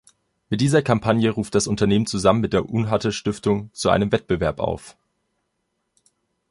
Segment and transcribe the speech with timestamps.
[0.49, 4.97] Mit dieser Kampagne ruft das Unternehmen zusammen mit der Unhate-Stiftung zu einem Wettbewerb auf.